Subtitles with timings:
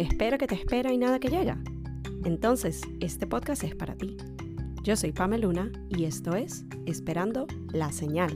[0.00, 1.58] espera que te espera y nada que llega.
[2.24, 4.16] Entonces, este podcast es para ti.
[4.82, 8.32] Yo soy Pameluna y esto es Esperando la Señal.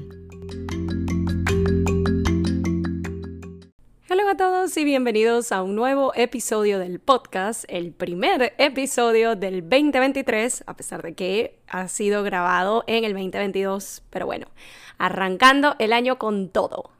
[4.10, 9.62] Hola a todos y bienvenidos a un nuevo episodio del podcast, el primer episodio del
[9.62, 14.46] 2023, a pesar de que ha sido grabado en el 2022, pero bueno,
[14.98, 16.93] arrancando el año con todo.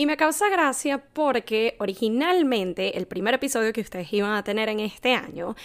[0.00, 4.80] Y me causa gracia porque originalmente el primer episodio que ustedes iban a tener en
[4.80, 5.56] este año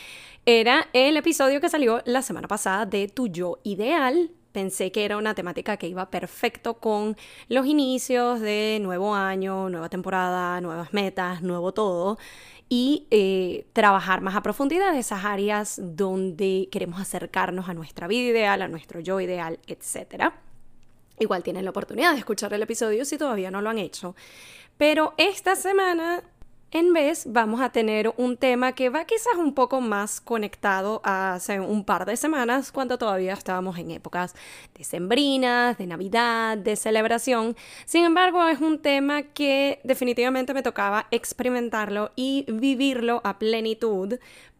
[0.46, 4.32] era el episodio que salió la semana pasada de Tu Yo Ideal.
[4.52, 7.16] Pensé que era una temática que iba perfecto con
[7.48, 12.18] los inicios de nuevo año, nueva temporada, nuevas metas, nuevo todo
[12.68, 18.62] y eh, trabajar más a profundidad esas áreas donde queremos acercarnos a nuestra vida ideal,
[18.64, 20.42] a nuestro yo ideal, etcétera.
[21.20, 24.16] Igual tienen la oportunidad de escuchar el episodio si todavía no lo han hecho.
[24.78, 26.24] Pero esta semana,
[26.72, 31.36] en vez, vamos a tener un tema que va quizás un poco más conectado a
[31.36, 34.36] hace un par de semanas, cuando todavía estábamos en épocas
[34.78, 37.56] decembrinas, de Navidad, de celebración.
[37.86, 44.16] Sin embargo, es un tema que definitivamente me tocaba experimentarlo y vivirlo a plenitud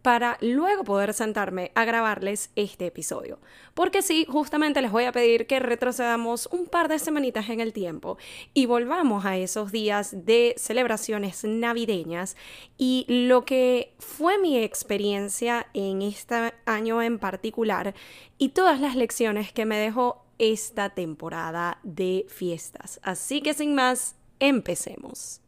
[0.06, 3.40] para luego poder sentarme a grabarles este episodio.
[3.74, 7.74] Porque sí, justamente les voy a pedir que retrocedamos un par de semanitas en el
[7.74, 8.20] tiempo
[8.54, 12.38] y volvamos a esos días de celebraciones navideñas
[12.78, 17.96] y lo que fue mi experiencia en este año en particular
[18.38, 23.00] y todas las lecciones que me dejó esta temporada de fiestas.
[23.02, 25.42] Así que sin más, empecemos.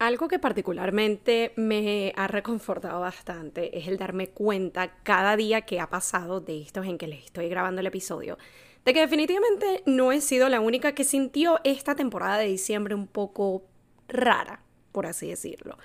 [0.00, 5.90] Algo que particularmente me ha reconfortado bastante es el darme cuenta cada día que ha
[5.90, 8.38] pasado de estos en que les estoy grabando el episodio,
[8.86, 13.08] de que definitivamente no he sido la única que sintió esta temporada de diciembre un
[13.08, 13.66] poco
[14.08, 15.76] rara, por así decirlo.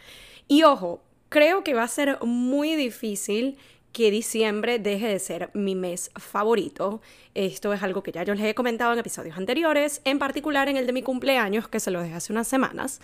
[0.48, 3.58] Y ojo, creo que va a ser muy difícil
[3.96, 7.02] que diciembre deje de ser mi mes favorito.
[7.34, 10.76] Esto es algo que ya yo les he comentado en episodios anteriores, en particular en
[10.76, 13.00] el de mi cumpleaños, que se lo dejé hace unas semanas.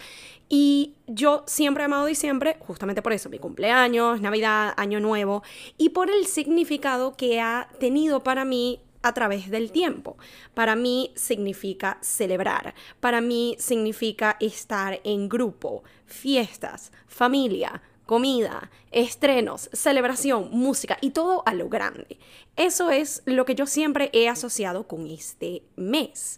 [0.50, 5.44] Y yo siempre he amado diciembre, justamente por eso, mi cumpleaños, Navidad, Año Nuevo,
[5.78, 10.18] y por el significado que ha tenido para mí a través del tiempo.
[10.53, 20.49] Para mí significa celebrar, para mí significa estar en grupo, fiestas, familia, comida, estrenos, celebración,
[20.51, 22.19] música y todo a lo grande.
[22.57, 26.38] Eso es lo que yo siempre he asociado con este mes.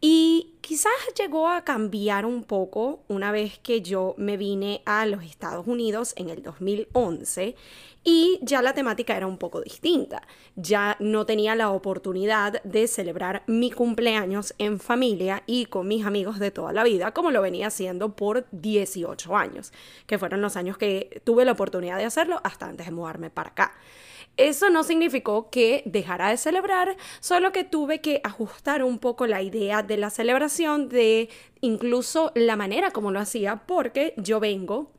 [0.00, 5.24] Y quizás llegó a cambiar un poco una vez que yo me vine a los
[5.24, 7.54] Estados Unidos en el 2011
[8.04, 10.22] y ya la temática era un poco distinta.
[10.56, 16.38] Ya no tenía la oportunidad de celebrar mi cumpleaños en familia y con mis amigos
[16.38, 19.72] de toda la vida, como lo venía haciendo por 18 años,
[20.06, 23.50] que fueron los años que tuve la oportunidad de hacerlo hasta antes de mudarme para
[23.50, 23.74] acá.
[24.36, 29.42] Eso no significó que dejara de celebrar, solo que tuve que ajustar un poco la
[29.42, 31.28] idea de la celebración, de
[31.60, 34.90] incluso la manera como lo hacía, porque yo vengo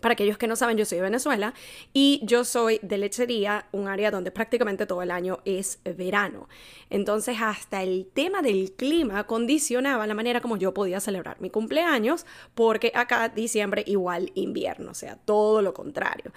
[0.00, 1.54] para aquellos que no saben, yo soy de Venezuela
[1.92, 6.48] y yo soy de lechería, un área donde prácticamente todo el año es verano.
[6.90, 12.26] Entonces, hasta el tema del clima condicionaba la manera como yo podía celebrar mi cumpleaños,
[12.54, 16.32] porque acá diciembre igual invierno, o sea, todo lo contrario.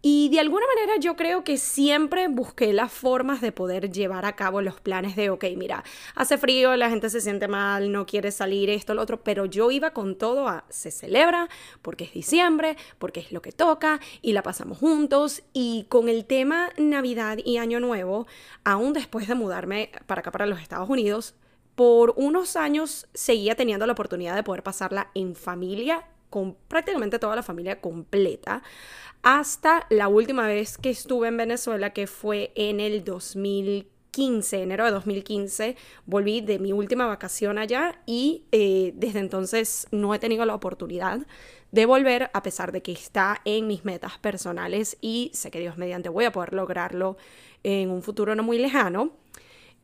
[0.00, 4.36] Y de alguna manera yo creo que siempre busqué las formas de poder llevar a
[4.36, 5.82] cabo los planes de, ok, mira,
[6.14, 9.72] hace frío, la gente se siente mal, no quiere salir, esto, lo otro, pero yo
[9.72, 11.48] iba con todo a, se celebra
[11.82, 15.42] porque es diciembre, porque es lo que toca y la pasamos juntos.
[15.52, 18.28] Y con el tema Navidad y Año Nuevo,
[18.62, 21.34] aún después de mudarme para acá, para los Estados Unidos,
[21.74, 27.36] por unos años seguía teniendo la oportunidad de poder pasarla en familia con prácticamente toda
[27.36, 28.62] la familia completa
[29.22, 34.90] hasta la última vez que estuve en Venezuela, que fue en el 2015, enero de
[34.92, 40.54] 2015, volví de mi última vacación allá y eh, desde entonces no he tenido la
[40.54, 41.26] oportunidad
[41.72, 45.76] de volver, a pesar de que está en mis metas personales y sé que Dios
[45.76, 47.16] mediante voy a poder lograrlo
[47.62, 49.12] en un futuro no muy lejano.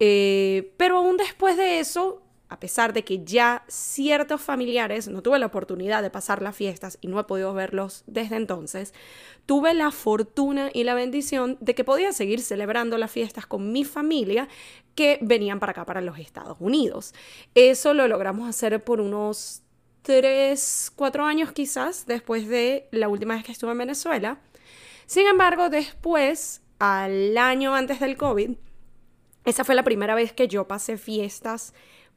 [0.01, 2.24] Eh, pero aún después de eso,
[2.55, 6.99] a pesar de que ya ciertos familiares, no tuve la oportunidad de pasar las fiestas
[7.01, 8.95] y no he podido verlos desde entonces,
[9.45, 13.83] tuve la fortuna y la bendición de que podía seguir celebrando las fiestas con mi
[13.85, 14.49] familia
[14.95, 17.13] que venían para acá, para los Estados Unidos.
[17.57, 19.65] Eso lo logramos hacer por unos
[20.03, 24.39] tres, cuatro años quizás después de la última vez que estuve en Venezuela.
[25.07, 28.53] Sin embargo, después, al año antes del COVID,
[29.45, 31.75] esa fue la primera vez que yo pasé fiestas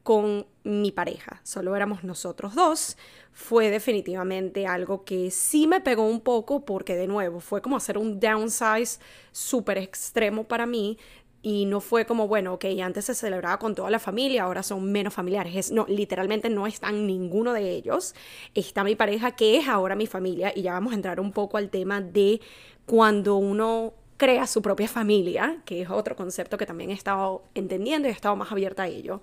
[0.08, 2.96] con mi pareja, solo éramos nosotros dos,
[3.30, 7.98] fue definitivamente algo que sí me pegó un poco porque de nuevo fue como hacer
[7.98, 9.00] un downsize
[9.32, 10.96] súper extremo para mí
[11.42, 14.90] y no fue como, bueno, ok, antes se celebraba con toda la familia, ahora son
[14.90, 15.70] menos familiares.
[15.72, 18.14] no, literalmente no están ninguno de ellos.
[18.54, 21.58] Está mi pareja, que es ahora mi familia, y ya vamos a entrar un poco
[21.58, 22.40] al tema de
[22.86, 28.08] cuando uno crea su propia familia, que es otro concepto que también he estado entendiendo
[28.08, 29.20] y he estado más abierta a ello.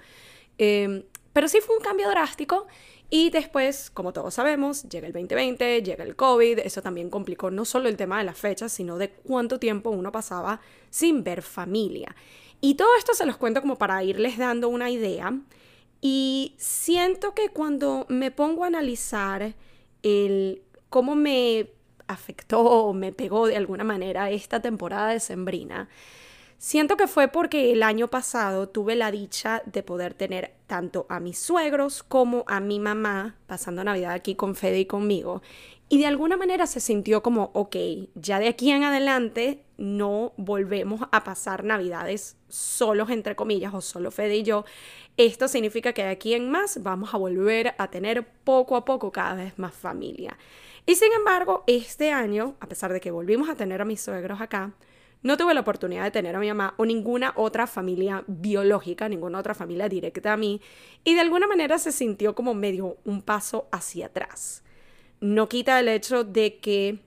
[0.57, 1.03] Em,
[1.33, 2.67] pero sí fue un cambio drástico
[3.09, 7.65] y después, como todos sabemos, llega el 2020, llega el COVID, eso también complicó no
[7.65, 10.59] solo el tema de las fechas, sino de cuánto tiempo uno pasaba
[10.89, 12.15] sin ver familia.
[12.61, 15.37] Y todo esto se los cuento como para irles dando una idea.
[16.01, 19.53] Y siento que cuando me pongo a analizar
[20.03, 21.69] el cómo me
[22.07, 25.89] afectó o me pegó de alguna manera esta temporada de Sembrina,
[26.57, 31.19] Siento que fue porque el año pasado tuve la dicha de poder tener tanto a
[31.19, 35.41] mis suegros como a mi mamá pasando Navidad aquí con Fede y conmigo.
[35.87, 37.75] Y de alguna manera se sintió como, ok,
[38.15, 44.09] ya de aquí en adelante no volvemos a pasar Navidades solos, entre comillas, o solo
[44.09, 44.65] Fede y yo.
[45.17, 49.11] Esto significa que de aquí en más vamos a volver a tener poco a poco
[49.11, 50.37] cada vez más familia.
[50.87, 54.41] Y sin embargo, este año, a pesar de que volvimos a tener a mis suegros
[54.41, 54.73] acá,
[55.23, 59.39] no tuve la oportunidad de tener a mi mamá o ninguna otra familia biológica, ninguna
[59.39, 60.61] otra familia directa a mí,
[61.03, 64.63] y de alguna manera se sintió como medio un paso hacia atrás.
[65.21, 66.99] No quita el hecho de que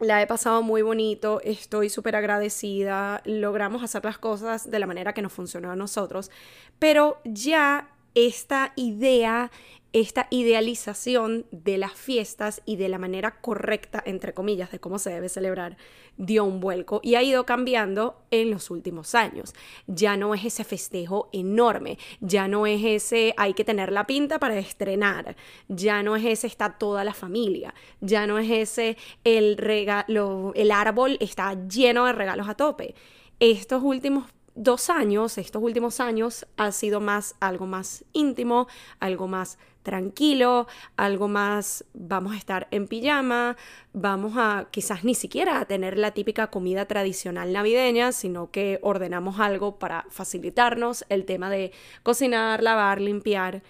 [0.00, 5.12] la he pasado muy bonito, estoy súper agradecida, logramos hacer las cosas de la manera
[5.12, 6.30] que nos funcionó a nosotros,
[6.78, 9.50] pero ya esta idea,
[9.94, 15.10] esta idealización de las fiestas y de la manera correcta, entre comillas, de cómo se
[15.10, 15.76] debe celebrar,
[16.16, 19.54] dio un vuelco y ha ido cambiando en los últimos años.
[19.86, 24.40] Ya no es ese festejo enorme, ya no es ese hay que tener la pinta
[24.40, 25.36] para estrenar,
[25.68, 30.72] ya no es ese está toda la familia, ya no es ese el regalo, el
[30.72, 32.96] árbol está lleno de regalos a tope.
[33.38, 34.24] Estos últimos
[34.56, 38.66] dos años, estos últimos años, ha sido más algo más íntimo,
[38.98, 40.66] algo más tranquilo,
[40.96, 43.56] algo más vamos a estar en pijama,
[43.92, 49.38] vamos a quizás ni siquiera a tener la típica comida tradicional navideña, sino que ordenamos
[49.38, 51.70] algo para facilitarnos el tema de
[52.02, 53.62] cocinar, lavar, limpiar.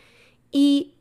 [0.51, 0.95] Y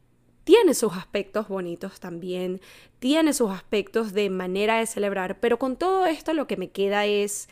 [0.43, 2.59] tiene sus aspectos bonitos también,
[2.99, 7.05] tiene sus aspectos de manera de celebrar, pero con todo esto lo que me queda
[7.05, 7.47] es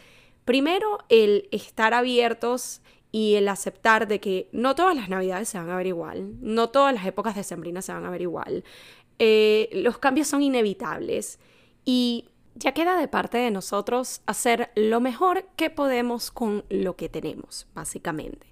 [0.46, 2.82] Primero, el estar abiertos
[3.12, 6.70] y el aceptar de que no todas las navidades se van a ver igual, no
[6.70, 8.64] todas las épocas de sembrina se van a ver igual.
[9.20, 11.40] Eh, los cambios son inevitables
[11.86, 12.26] y
[12.56, 17.68] ya queda de parte de nosotros hacer lo mejor que podemos con lo que tenemos,
[17.74, 18.48] básicamente.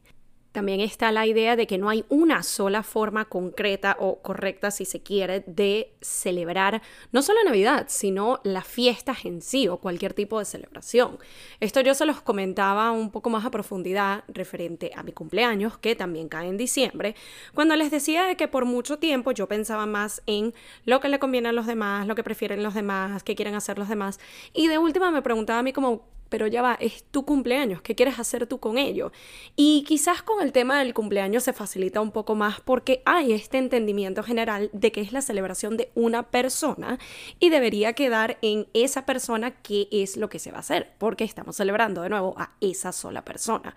[0.52, 4.84] También está la idea de que no hay una sola forma concreta o correcta, si
[4.84, 6.82] se quiere, de celebrar
[7.12, 11.20] no solo Navidad, sino las fiestas en sí o cualquier tipo de celebración.
[11.60, 15.96] Esto yo se los comentaba un poco más a profundidad referente a mi cumpleaños, que
[15.96, 17.16] también cae en diciembre,
[17.54, 21.20] cuando les decía de que por mucho tiempo yo pensaba más en lo que le
[21.20, 24.20] conviene a los demás, lo que prefieren los demás, qué quieren hacer los demás,
[24.54, 27.96] y de última me preguntaba a mí como, pero ya va, es tu cumpleaños, ¿qué
[27.96, 29.12] quieres hacer tú con ello?
[29.56, 33.58] Y quizás con el tema del cumpleaños se facilita un poco más porque hay este
[33.58, 37.00] entendimiento general de que es la celebración de una persona
[37.40, 41.24] y debería quedar en esa persona qué es lo que se va a hacer, porque
[41.24, 43.76] estamos celebrando de nuevo a esa sola persona.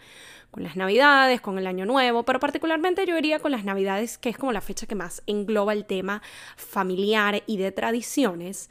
[0.51, 4.29] Con las navidades, con el año nuevo, pero particularmente yo iría con las navidades, que
[4.29, 6.21] es como la fecha que más engloba el tema
[6.57, 8.69] familiar y de tradiciones.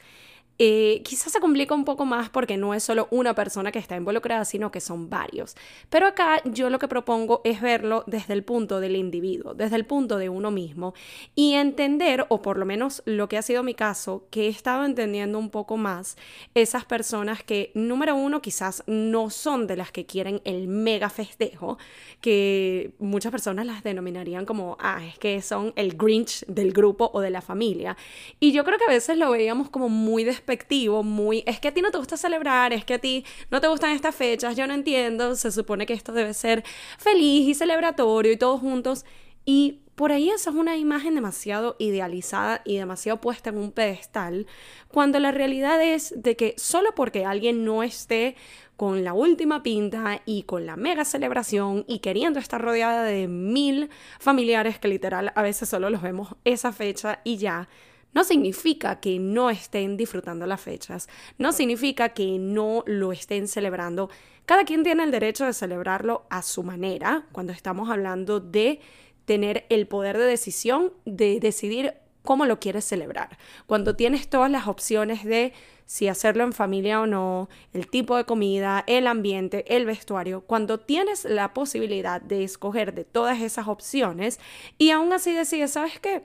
[0.58, 3.96] Eh, quizás se complica un poco más porque no es solo una persona que está
[3.96, 5.56] involucrada, sino que son varios.
[5.90, 9.86] Pero acá yo lo que propongo es verlo desde el punto del individuo, desde el
[9.86, 10.94] punto de uno mismo
[11.34, 14.84] y entender, o por lo menos lo que ha sido mi caso, que he estado
[14.84, 16.16] entendiendo un poco más
[16.54, 21.78] esas personas que, número uno, quizás no son de las que quieren el mega festejo,
[22.20, 27.20] que muchas personas las denominarían como, ah, es que son el Grinch del grupo o
[27.20, 27.96] de la familia.
[28.38, 31.74] Y yo creo que a veces lo veíamos como muy despectivo, muy, es que a
[31.74, 34.66] ti no te gusta celebrar, es que a ti no te gustan estas fechas, yo
[34.66, 36.64] no entiendo, se supone que esto debe ser
[36.98, 39.04] feliz y celebratorio y todos juntos.
[39.44, 44.46] Y por ahí esa es una imagen demasiado idealizada y demasiado puesta en un pedestal,
[44.88, 48.34] cuando la realidad es de que solo porque alguien no esté
[48.76, 53.90] con la última pinta y con la mega celebración y queriendo estar rodeada de mil
[54.18, 57.68] familiares que literal a veces solo los vemos esa fecha y ya,
[58.14, 64.10] no significa que no estén disfrutando las fechas, no significa que no lo estén celebrando.
[64.46, 68.80] Cada quien tiene el derecho de celebrarlo a su manera cuando estamos hablando de
[69.24, 73.38] tener el poder de decisión de decidir cómo lo quieres celebrar.
[73.66, 75.52] Cuando tienes todas las opciones de
[75.86, 80.80] si hacerlo en familia o no, el tipo de comida, el ambiente, el vestuario, cuando
[80.80, 84.40] tienes la posibilidad de escoger de todas esas opciones
[84.78, 86.22] y aún así decides, ¿sabes qué?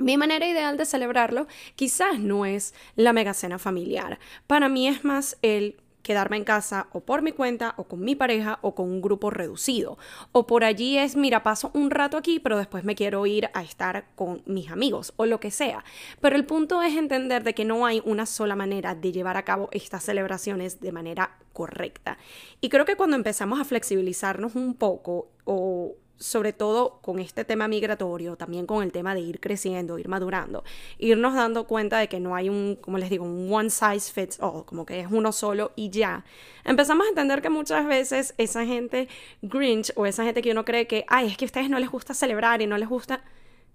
[0.00, 4.18] Mi manera ideal de celebrarlo quizás no es la megacena familiar.
[4.46, 8.14] Para mí es más el quedarme en casa o por mi cuenta o con mi
[8.14, 9.98] pareja o con un grupo reducido.
[10.32, 13.62] O por allí es, mira, paso un rato aquí, pero después me quiero ir a
[13.62, 15.84] estar con mis amigos o lo que sea.
[16.22, 19.44] Pero el punto es entender de que no hay una sola manera de llevar a
[19.44, 22.16] cabo estas celebraciones de manera correcta.
[22.62, 27.66] Y creo que cuando empezamos a flexibilizarnos un poco o sobre todo con este tema
[27.66, 30.62] migratorio, también con el tema de ir creciendo, ir madurando,
[30.98, 34.38] irnos dando cuenta de que no hay un, como les digo, un one size fits
[34.40, 36.24] all, como que es uno solo y ya.
[36.64, 39.08] Empezamos a entender que muchas veces esa gente
[39.40, 41.90] grinch o esa gente que uno cree que, ay, es que a ustedes no les
[41.90, 43.24] gusta celebrar y no les gusta...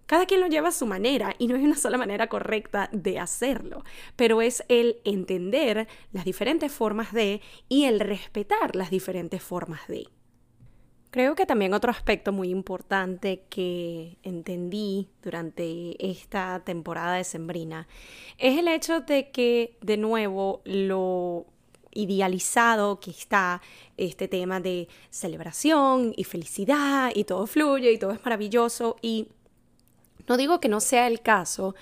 [0.05, 3.17] Cada quien lo lleva a su manera y no hay una sola manera correcta de
[3.17, 3.83] hacerlo,
[4.15, 10.07] pero es el entender las diferentes formas de y el respetar las diferentes formas de.
[11.15, 17.87] Creo que también otro aspecto muy importante que entendí durante esta temporada de Sembrina
[18.37, 21.45] es el hecho de que, de nuevo, lo
[21.93, 23.61] idealizado que está
[23.95, 29.29] este tema de celebración y felicidad y todo fluye y todo es maravilloso y
[30.27, 31.75] no digo que no sea el caso,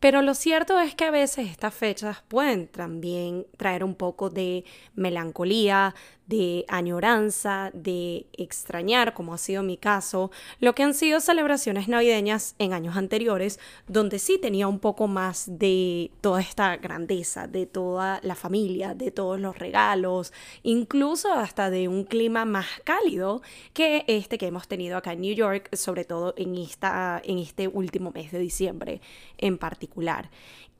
[0.00, 4.64] pero lo cierto es que a veces estas fechas pueden también traer un poco de
[4.94, 5.94] melancolía,
[6.30, 12.54] de añoranza, de extrañar, como ha sido mi caso, lo que han sido celebraciones navideñas
[12.60, 13.58] en años anteriores,
[13.88, 19.10] donde sí tenía un poco más de toda esta grandeza, de toda la familia, de
[19.10, 20.32] todos los regalos,
[20.62, 23.42] incluso hasta de un clima más cálido
[23.74, 27.66] que este que hemos tenido acá en New York, sobre todo en, esta, en este
[27.66, 29.00] último mes de diciembre
[29.36, 30.30] en particular.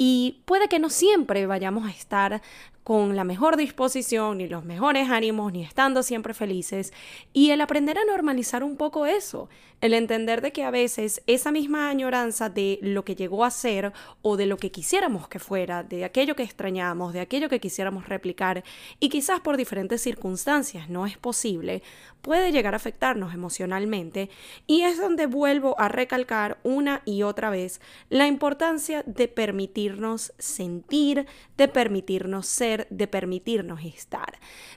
[0.03, 2.41] Y puede que no siempre vayamos a estar
[2.85, 6.93] con la mejor disposición, ni los mejores ánimos, ni estando siempre felices.
[7.33, 9.49] Y el aprender a normalizar un poco eso,
[9.81, 13.93] el entender de que a veces esa misma añoranza de lo que llegó a ser
[14.23, 18.09] o de lo que quisiéramos que fuera, de aquello que extrañamos, de aquello que quisiéramos
[18.09, 18.63] replicar
[18.99, 21.83] y quizás por diferentes circunstancias no es posible,
[22.21, 24.31] puede llegar a afectarnos emocionalmente
[24.67, 31.27] y es donde vuelvo a recalcar una y otra vez la importancia de permitirnos sentir,
[31.57, 34.30] de permitirnos ser, de permitirnos estar,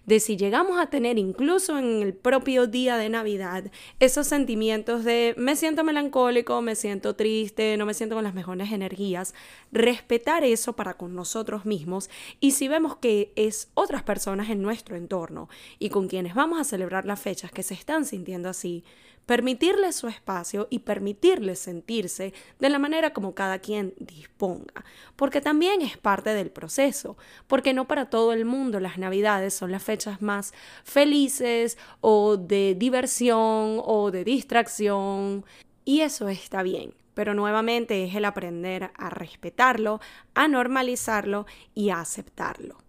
[0.05, 5.33] de si llegamos a tener incluso en el propio día de Navidad esos sentimientos de
[5.37, 9.33] me siento melancólico, me siento triste, no me siento con las mejores energías,
[9.71, 14.95] respetar eso para con nosotros mismos y si vemos que es otras personas en nuestro
[14.95, 18.83] entorno y con quienes vamos a celebrar las fechas que se están sintiendo así,
[19.25, 25.81] permitirles su espacio y permitirles sentirse de la manera como cada quien disponga, porque también
[25.81, 30.21] es parte del proceso, porque no para todo el mundo las navidades son las fechas
[30.21, 30.53] más
[30.83, 35.45] felices o de diversión o de distracción,
[35.85, 36.93] y eso está bien.
[37.13, 39.99] Pero nuevamente es el aprender a respetarlo,
[40.33, 42.82] a normalizarlo y a aceptarlo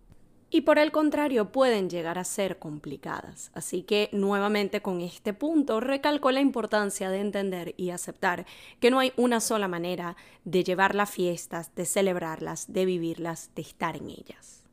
[0.55, 3.51] y por el contrario pueden llegar a ser complicadas.
[3.55, 8.47] Así que nuevamente con este punto recalco la importancia de entender y aceptar
[8.79, 13.63] que no hay una sola manera de llevar las fiestas, de celebrarlas, de vivirlas, de
[13.63, 14.64] estar en ellas.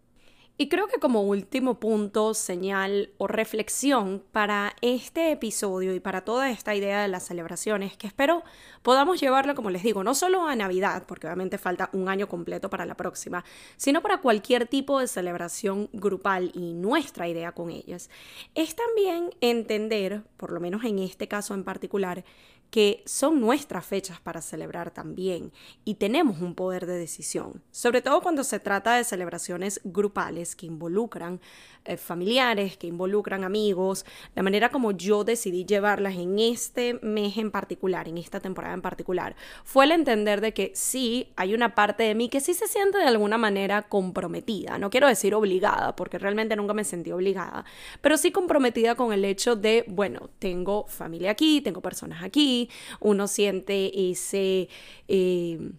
[0.62, 6.51] Y creo que como último punto, señal o reflexión para este episodio y para toda
[6.51, 8.44] esta idea de las celebraciones, que espero
[8.84, 12.70] podamos llevarlo, como les digo, no solo a Navidad, porque obviamente falta un año completo
[12.70, 13.44] para la próxima,
[13.75, 18.12] sino para cualquier tipo de celebración grupal y nuestra idea con ellas,
[18.53, 22.24] es también entender, por lo menos en este caso en particular,
[22.72, 25.51] que son nuestras fechas para celebrar también
[25.84, 30.66] y tenemos un poder de decisión, sobre todo cuando se trata de celebraciones grupales que
[30.66, 31.42] involucran
[31.84, 37.51] eh, familiares, que involucran amigos, la manera como yo decidí llevarlas en este mes en
[37.51, 39.36] particular, en esta temporada en particular,
[39.66, 43.00] fue el entender de que sí hay una parte de mí que sí se siente
[43.00, 47.66] de alguna manera comprometida, no quiero decir obligada, porque realmente nunca me sentí obligada,
[48.00, 52.61] pero sí comprometida con el hecho de, bueno, tengo familia aquí, tengo personas aquí,
[53.00, 54.70] uno siente ese
[55.08, 55.72] eh,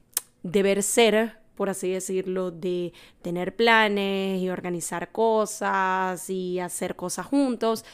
[0.42, 7.84] deber ser por así decirlo, de tener planes y organizar cosas y hacer cosas juntos.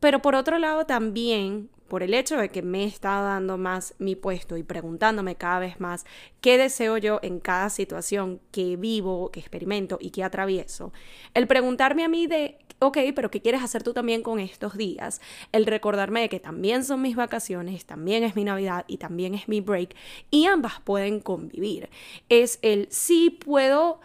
[0.00, 4.16] Pero por otro lado también, por el hecho de que me estado dando más mi
[4.16, 6.04] puesto y preguntándome cada vez más
[6.40, 10.92] qué deseo yo en cada situación que vivo, que experimento y que atravieso,
[11.34, 15.20] el preguntarme a mí de, ok, pero ¿qué quieres hacer tú también con estos días?
[15.52, 19.48] El recordarme de que también son mis vacaciones, también es mi Navidad y también es
[19.48, 19.94] mi break
[20.30, 21.88] y ambas pueden convivir.
[22.28, 24.00] Es el sí puedo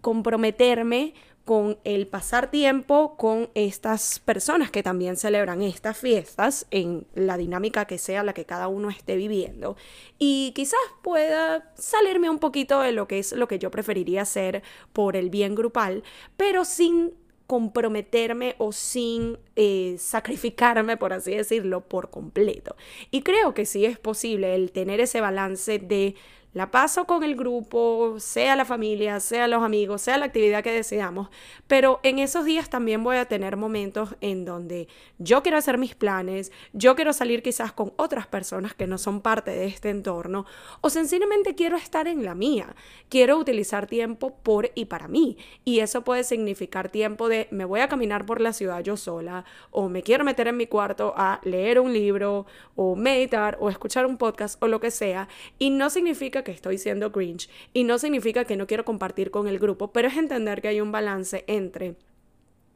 [0.00, 1.14] comprometerme
[1.50, 7.86] con el pasar tiempo con estas personas que también celebran estas fiestas en la dinámica
[7.86, 9.76] que sea la que cada uno esté viviendo.
[10.16, 14.62] Y quizás pueda salirme un poquito de lo que es lo que yo preferiría hacer
[14.92, 16.04] por el bien grupal,
[16.36, 17.14] pero sin
[17.48, 22.76] comprometerme o sin eh, sacrificarme, por así decirlo, por completo.
[23.10, 26.14] Y creo que sí es posible el tener ese balance de
[26.52, 30.72] la paso con el grupo, sea la familia, sea los amigos, sea la actividad que
[30.72, 31.28] deseamos,
[31.66, 34.88] pero en esos días también voy a tener momentos en donde
[35.18, 39.20] yo quiero hacer mis planes, yo quiero salir quizás con otras personas que no son
[39.20, 40.44] parte de este entorno,
[40.80, 42.74] o sencillamente quiero estar en la mía,
[43.08, 47.80] quiero utilizar tiempo por y para mí, y eso puede significar tiempo de me voy
[47.80, 51.40] a caminar por la ciudad yo sola, o me quiero meter en mi cuarto a
[51.44, 55.28] leer un libro, o meditar, o escuchar un podcast, o lo que sea,
[55.58, 59.48] y no significa que estoy siendo cringe y no significa que no quiero compartir con
[59.48, 61.96] el grupo, pero es entender que hay un balance entre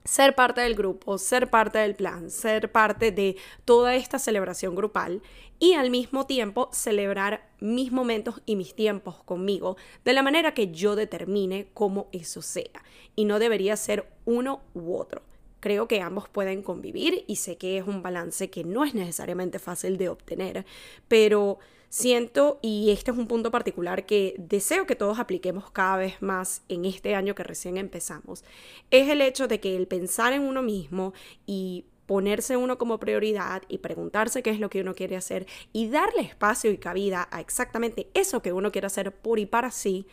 [0.05, 5.23] ser parte del grupo, ser parte del plan, ser parte de toda esta celebración grupal
[5.59, 10.71] y al mismo tiempo celebrar mis momentos y mis tiempos conmigo de la manera que
[10.71, 12.83] yo determine cómo eso sea.
[13.17, 15.23] Y no debería ser uno u otro.
[15.65, 19.59] Creo que ambos pueden convivir y sé que es un balance que no es necesariamente
[19.59, 20.67] fácil de obtener,
[21.09, 26.21] pero Siento, y este es un punto particular que deseo que todos apliquemos cada vez
[26.21, 28.43] más en este año que recién empezamos,
[28.91, 31.15] es el hecho de que el pensar en uno mismo
[31.47, 35.89] y ponerse uno como prioridad y preguntarse qué es lo que uno quiere hacer y
[35.89, 40.07] darle espacio y cabida a exactamente eso que uno quiere hacer por y para sí,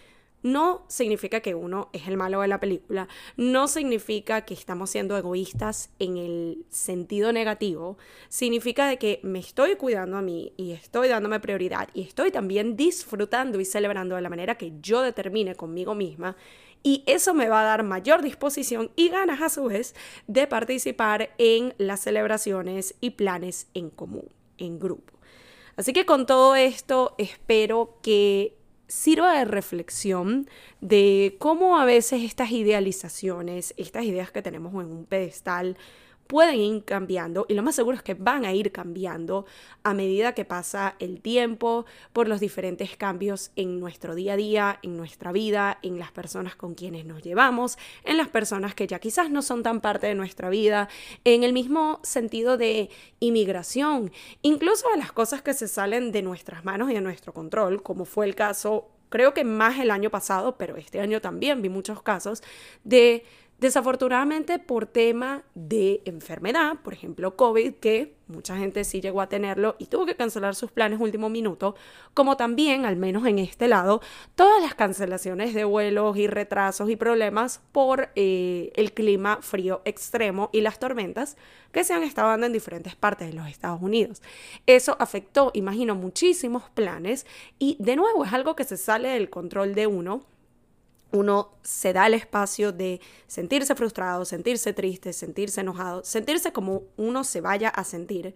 [0.43, 3.07] no significa que uno es el malo de la película,
[3.37, 7.97] no significa que estamos siendo egoístas en el sentido negativo,
[8.29, 12.75] significa de que me estoy cuidando a mí y estoy dándome prioridad y estoy también
[12.75, 16.35] disfrutando y celebrando de la manera que yo determine conmigo misma
[16.83, 19.93] y eso me va a dar mayor disposición y ganas a su vez
[20.27, 25.13] de participar en las celebraciones y planes en común, en grupo.
[25.75, 28.57] Así que con todo esto espero que
[28.91, 30.49] sirva de reflexión
[30.81, 35.77] de cómo a veces estas idealizaciones, estas ideas que tenemos en un pedestal,
[36.31, 39.45] pueden ir cambiando y lo más seguro es que van a ir cambiando
[39.83, 44.79] a medida que pasa el tiempo por los diferentes cambios en nuestro día a día,
[44.81, 48.99] en nuestra vida, en las personas con quienes nos llevamos, en las personas que ya
[48.99, 50.87] quizás no son tan parte de nuestra vida,
[51.25, 52.89] en el mismo sentido de
[53.19, 54.09] inmigración,
[54.41, 58.05] incluso a las cosas que se salen de nuestras manos y de nuestro control, como
[58.05, 62.01] fue el caso creo que más el año pasado, pero este año también vi muchos
[62.01, 62.41] casos
[62.85, 63.25] de
[63.61, 69.75] Desafortunadamente por tema de enfermedad, por ejemplo COVID, que mucha gente sí llegó a tenerlo
[69.77, 71.75] y tuvo que cancelar sus planes último minuto,
[72.15, 74.01] como también, al menos en este lado,
[74.33, 80.49] todas las cancelaciones de vuelos y retrasos y problemas por eh, el clima frío extremo
[80.51, 81.37] y las tormentas
[81.71, 84.23] que se han estado dando en diferentes partes de los Estados Unidos.
[84.65, 87.27] Eso afectó, imagino, muchísimos planes
[87.59, 90.25] y de nuevo es algo que se sale del control de uno
[91.11, 97.23] uno se da el espacio de sentirse frustrado, sentirse triste, sentirse enojado, sentirse como uno
[97.23, 98.35] se vaya a sentir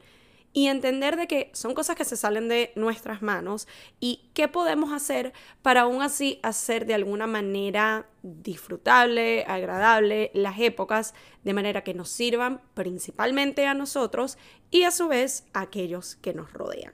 [0.56, 3.68] y entender de que son cosas que se salen de nuestras manos
[4.00, 11.14] y qué podemos hacer para aún así hacer de alguna manera disfrutable, agradable las épocas,
[11.44, 14.38] de manera que nos sirvan principalmente a nosotros
[14.72, 16.94] y a su vez a aquellos que nos rodean.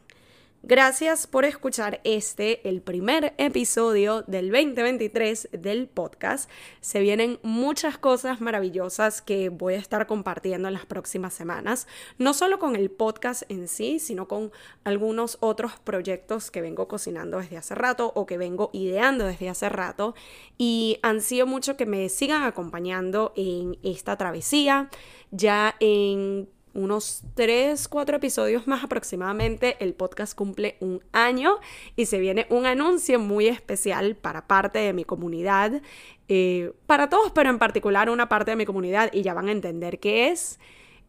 [0.64, 6.48] Gracias por escuchar este, el primer episodio del 2023 del podcast.
[6.82, 11.88] Se vienen muchas cosas maravillosas que voy a estar compartiendo en las próximas semanas,
[12.20, 14.52] no solo con el podcast en sí, sino con
[14.84, 19.68] algunos otros proyectos que vengo cocinando desde hace rato o que vengo ideando desde hace
[19.68, 20.14] rato
[20.60, 24.92] y han sido mucho que me sigan acompañando en esta travesía.
[25.32, 31.58] Ya en unos 3, 4 episodios más aproximadamente, el podcast cumple un año
[31.96, 35.82] y se viene un anuncio muy especial para parte de mi comunidad,
[36.28, 39.52] eh, para todos, pero en particular una parte de mi comunidad y ya van a
[39.52, 40.60] entender qué es.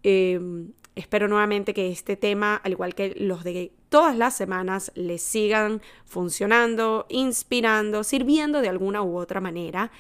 [0.03, 5.23] Em, espero nuevamente que este tema, al igual que los de todas las semanas, les
[5.23, 9.91] sigan funcionando, inspirando, sirviendo de alguna u otra manera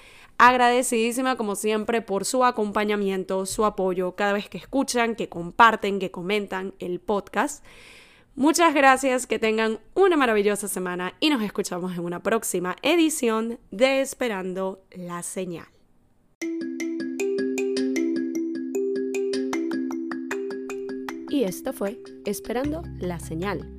[0.44, 6.10] Agradecidísima como siempre por su acompañamiento, su apoyo cada vez que escuchan, que comparten, que
[6.10, 7.64] comentan el podcast.
[8.34, 14.00] Muchas gracias, que tengan una maravillosa semana y nos escuchamos en una próxima edición de
[14.00, 15.68] Esperando la Señal.
[21.30, 23.78] Y esto fue Esperando la Señal,